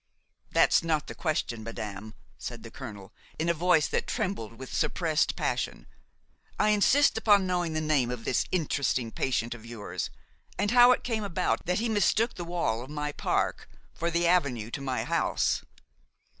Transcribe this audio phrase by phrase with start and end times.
[0.51, 5.35] "That's not the question, madame," said the colonel, in a voice that trembled with suppressed
[5.35, 5.85] passion;
[6.59, 10.09] "I insist upon knowing the name of this interesting patient of yours,
[10.57, 14.25] and how it came about that he mistook the wall of my park for the
[14.25, 15.63] avenue to my house."